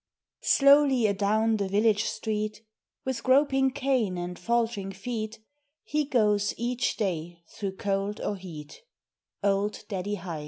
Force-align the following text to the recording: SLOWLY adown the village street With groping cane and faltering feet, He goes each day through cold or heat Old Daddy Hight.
SLOWLY 0.41 1.05
adown 1.07 1.57
the 1.57 1.67
village 1.67 2.05
street 2.05 2.63
With 3.05 3.21
groping 3.21 3.69
cane 3.69 4.17
and 4.17 4.39
faltering 4.39 4.91
feet, 4.91 5.37
He 5.83 6.05
goes 6.05 6.55
each 6.57 6.97
day 6.97 7.43
through 7.49 7.75
cold 7.75 8.19
or 8.19 8.35
heat 8.35 8.81
Old 9.43 9.83
Daddy 9.89 10.15
Hight. 10.15 10.39